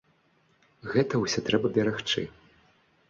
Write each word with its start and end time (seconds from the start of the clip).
Гэта 0.95 1.13
ўсё 1.25 1.39
трэба 1.49 1.67
берагчы! 1.79 2.21